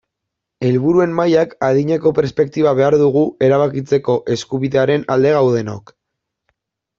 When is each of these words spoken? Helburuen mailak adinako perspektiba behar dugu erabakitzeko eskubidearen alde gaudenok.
Helburuen 0.67 1.11
mailak 1.17 1.51
adinako 1.67 2.11
perspektiba 2.19 2.73
behar 2.79 2.97
dugu 3.03 3.23
erabakitzeko 3.49 4.17
eskubidearen 4.37 5.07
alde 5.17 5.37
gaudenok. 5.37 5.95